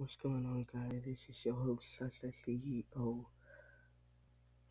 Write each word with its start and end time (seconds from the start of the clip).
What's 0.00 0.16
going 0.16 0.46
on, 0.46 0.66
guys? 0.72 1.02
This 1.04 1.18
is 1.28 1.44
your 1.44 1.56
host, 1.56 1.84
Sasa 1.98 2.32
CEO 2.42 3.22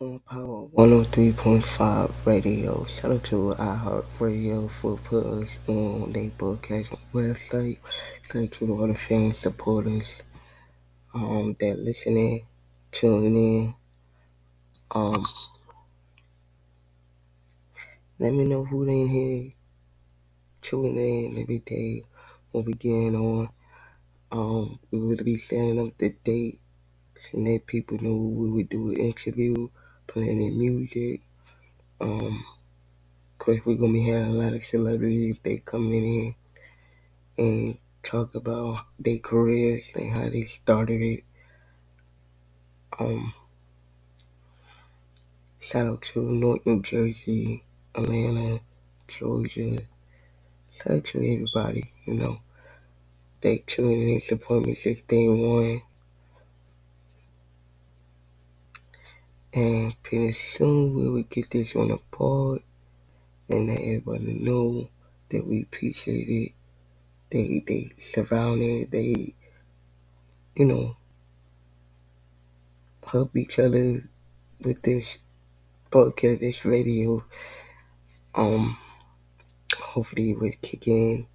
on 0.00 0.20
Power 0.20 0.68
103.5 0.68 2.12
Radio. 2.24 2.86
Shout 2.86 3.10
out 3.10 3.24
to 3.24 3.54
iHeartRadio 3.58 4.70
for 4.70 4.96
putting 4.96 5.42
us 5.42 5.50
on 5.66 6.12
their 6.14 6.30
broadcast 6.30 6.92
website. 7.12 7.76
Thank 8.30 8.58
you 8.58 8.68
to 8.68 8.72
all 8.72 8.86
the 8.86 8.94
fans, 8.94 9.36
supporters 9.36 10.22
um, 11.12 11.54
that 11.60 11.78
listening, 11.78 12.46
tuning 12.90 13.36
in. 13.36 13.74
Um, 14.92 15.26
let 18.18 18.32
me 18.32 18.46
know 18.46 18.64
who 18.64 18.86
they 18.86 19.06
here 19.06 19.50
tuning 20.62 20.96
in 20.96 21.42
every 21.42 21.58
day 21.58 22.02
when 22.52 22.64
we 22.64 22.72
getting 22.72 23.14
on. 23.14 23.50
Um, 24.30 24.78
we 24.90 24.98
will 24.98 25.24
be 25.24 25.38
setting 25.38 25.80
up 25.80 25.96
the 25.98 26.10
date 26.24 26.60
and 27.32 27.48
let 27.48 27.66
people 27.66 27.98
know 28.00 28.14
we 28.14 28.50
would 28.50 28.68
do 28.68 28.90
an 28.90 28.96
interview, 28.96 29.68
playing 30.06 30.58
music. 30.58 31.22
Um, 32.00 32.44
cause 33.38 33.58
we're 33.64 33.76
gonna 33.76 33.92
be 33.92 34.08
having 34.08 34.26
a 34.26 34.30
lot 34.32 34.52
of 34.52 34.64
celebrities. 34.64 35.38
They 35.42 35.58
come 35.58 35.92
in 35.92 36.34
and 37.38 37.78
talk 38.02 38.34
about 38.34 38.86
their 38.98 39.18
careers 39.18 39.84
and 39.94 40.12
how 40.12 40.28
they 40.28 40.44
started 40.44 41.00
it. 41.00 41.24
Um, 42.98 43.34
shout 45.60 45.86
out 45.86 46.02
to 46.12 46.20
North 46.22 46.66
New 46.66 46.82
Jersey, 46.82 47.64
Atlanta, 47.94 48.60
Georgia. 49.06 49.78
Shout 50.76 50.92
out 50.96 51.04
to 51.06 51.18
everybody. 51.18 51.92
You 52.06 52.14
know, 52.14 52.40
they 53.40 53.58
tuning 53.66 54.14
in, 54.14 54.20
support 54.20 54.66
me 54.66 54.74
since 54.74 55.02
day 55.02 55.28
one, 55.28 55.82
and 59.52 60.02
pretty 60.02 60.32
soon 60.32 60.94
we 60.94 61.08
will 61.08 61.22
get 61.22 61.50
this 61.50 61.76
on 61.76 61.88
the 61.88 61.98
board 62.10 62.62
and 63.48 63.68
let 63.68 63.78
everybody 63.78 64.34
know 64.34 64.88
that 65.30 65.46
we 65.46 65.62
appreciate 65.62 66.28
it. 66.28 66.52
They 67.30 67.62
they 67.66 67.92
surround 68.12 68.62
it. 68.62 68.90
They 68.90 69.34
you 70.56 70.64
know 70.64 70.96
help 73.06 73.36
each 73.36 73.58
other 73.58 74.04
with 74.60 74.82
this 74.82 75.18
podcast, 75.90 76.40
this 76.40 76.64
radio. 76.64 77.24
Um, 78.34 78.78
hopefully 79.76 80.32
it 80.32 80.40
will 80.40 80.52
kick 80.62 80.86
in 80.88 81.26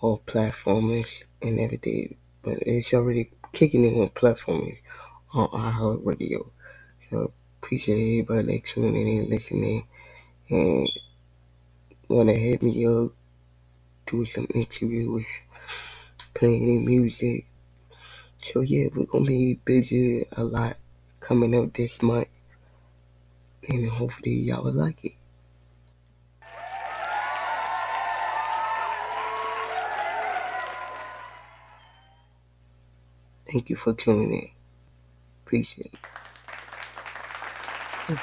all 0.00 0.18
platforms 0.18 1.06
and 1.42 1.60
everything. 1.60 2.16
But 2.42 2.58
it's 2.62 2.94
already 2.94 3.30
kicking 3.52 3.84
in 3.84 4.00
on 4.00 4.08
platforms 4.10 4.78
on 5.32 5.48
iHeartRadio. 5.48 6.50
So 7.08 7.32
appreciate 7.62 8.20
everybody 8.22 8.58
that 8.58 8.64
tuning 8.64 9.08
in 9.08 9.18
and 9.20 9.28
listening 9.28 9.86
and 10.48 10.88
wanna 12.08 12.34
hit 12.34 12.62
me 12.62 12.86
up, 12.86 13.12
do 14.06 14.24
some 14.24 14.46
interviews, 14.54 15.26
playing 16.34 16.84
music. 16.84 17.46
So 18.42 18.60
yeah, 18.60 18.88
we're 18.94 19.04
gonna 19.04 19.26
be 19.26 19.54
busy 19.64 20.26
a 20.32 20.42
lot 20.42 20.76
coming 21.20 21.54
up 21.54 21.74
this 21.74 22.00
month 22.02 22.28
and 23.68 23.88
hopefully 23.88 24.32
y'all 24.32 24.64
will 24.64 24.72
like 24.72 25.04
it. 25.04 25.19
Thank 33.50 33.70
you 33.70 33.76
for 33.76 33.94
tuning 33.94 34.32
in. 34.32 34.50
Appreciate 35.46 35.94
it. 35.94 36.00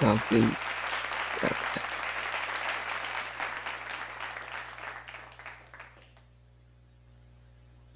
Down, 0.00 0.18
please. 0.20 0.56